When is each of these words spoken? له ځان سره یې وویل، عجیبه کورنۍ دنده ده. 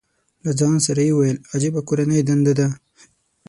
له 0.43 0.51
ځان 0.59 0.75
سره 0.85 1.01
یې 1.07 1.13
وویل، 1.15 1.37
عجیبه 1.53 1.81
کورنۍ 1.87 2.19
دنده 2.27 2.53
ده. 2.59 2.67